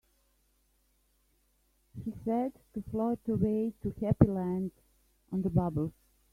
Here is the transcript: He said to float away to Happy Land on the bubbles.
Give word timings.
He 2.03 2.11
said 2.25 2.53
to 2.73 2.81
float 2.89 3.19
away 3.27 3.75
to 3.83 3.93
Happy 4.03 4.25
Land 4.25 4.71
on 5.31 5.43
the 5.43 5.49
bubbles. 5.51 5.93